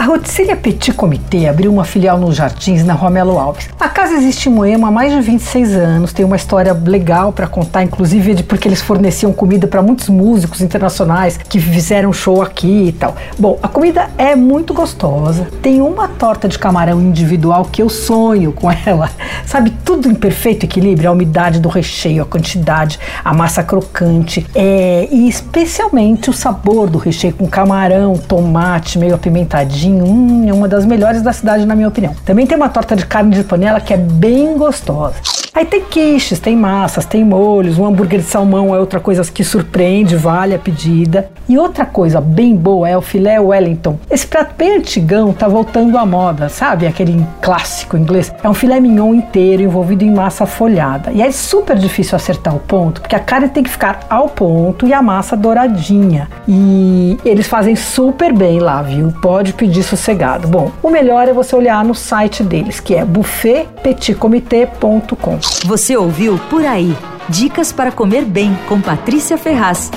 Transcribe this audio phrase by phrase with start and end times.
[0.00, 3.68] A Rotisserie Petit Comité abriu uma filial nos Jardins, na Rua Melo Alves.
[3.78, 7.46] A casa existe em Moema há mais de 26 anos, tem uma história legal para
[7.46, 12.88] contar, inclusive de porque eles forneciam comida para muitos músicos internacionais que fizeram show aqui
[12.88, 13.14] e tal.
[13.38, 15.46] Bom, a comida é muito gostosa.
[15.60, 19.10] Tem uma torta de camarão individual que eu sonho com ela.
[19.44, 25.06] Sabe, tudo em perfeito equilíbrio, a umidade do recheio, a quantidade, a massa crocante, é,
[25.10, 30.84] e especialmente o sabor do recheio com camarão, tomate, meio apimentadinho hum, é uma das
[30.84, 32.14] melhores da cidade, na minha opinião.
[32.24, 35.16] Também tem uma torta de carne de panela que é bem gostosa.
[35.52, 39.42] Aí tem quiches, tem massas, tem molhos, um hambúrguer de salmão é outra coisa que
[39.42, 41.28] surpreende, vale a pedida.
[41.48, 43.98] E outra coisa bem boa é o filé Wellington.
[44.08, 46.86] Esse prato bem antigão tá voltando à moda, sabe?
[46.86, 48.32] Aquele clássico inglês.
[48.42, 51.10] É um filé mignon inteiro envolvido em massa folhada.
[51.10, 54.86] E é super difícil acertar o ponto, porque a carne tem que ficar ao ponto
[54.86, 56.28] e a massa douradinha.
[56.46, 59.12] E eles fazem super bem lá, viu?
[59.20, 60.46] Pode pedir sossegado.
[60.46, 65.40] Bom, o melhor é você olhar no site deles, que é buffetpetitcomitê.com.
[65.64, 66.96] Você ouviu Por Aí.
[67.28, 69.90] Dicas para comer bem com Patrícia Ferraz.